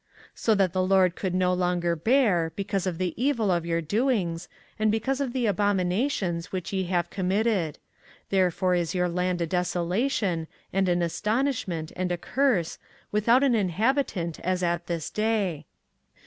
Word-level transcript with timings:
24:044:022 0.31 0.31
So 0.39 0.55
that 0.55 0.73
the 0.73 0.81
LORD 0.81 1.15
could 1.15 1.35
no 1.35 1.53
longer 1.53 1.95
bear, 1.95 2.51
because 2.55 2.87
of 2.87 2.97
the 2.97 3.13
evil 3.23 3.51
of 3.51 3.67
your 3.67 3.81
doings, 3.81 4.49
and 4.79 4.91
because 4.91 5.21
of 5.21 5.31
the 5.31 5.45
abominations 5.45 6.51
which 6.51 6.73
ye 6.73 6.85
have 6.85 7.11
committed; 7.11 7.77
therefore 8.31 8.73
is 8.73 8.95
your 8.95 9.07
land 9.07 9.41
a 9.41 9.45
desolation, 9.45 10.47
and 10.73 10.89
an 10.89 11.03
astonishment, 11.03 11.91
and 11.95 12.11
a 12.11 12.17
curse, 12.17 12.79
without 13.11 13.43
an 13.43 13.53
inhabitant, 13.53 14.39
as 14.39 14.63
at 14.63 14.87
this 14.87 15.11
day. 15.11 15.67